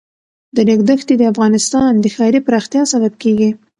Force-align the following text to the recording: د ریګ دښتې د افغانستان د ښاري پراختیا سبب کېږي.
د 0.55 0.57
ریګ 0.67 0.81
دښتې 0.89 1.15
د 1.17 1.23
افغانستان 1.33 1.91
د 1.99 2.05
ښاري 2.15 2.39
پراختیا 2.47 2.83
سبب 2.93 3.13
کېږي. 3.23 3.49